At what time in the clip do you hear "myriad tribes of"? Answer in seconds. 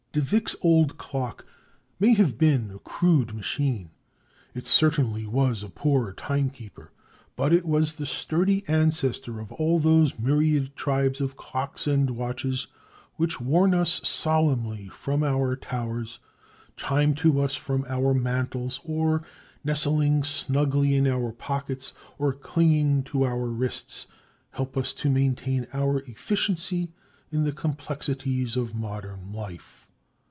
10.19-11.37